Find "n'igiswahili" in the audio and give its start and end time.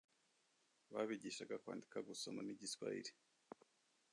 2.43-3.11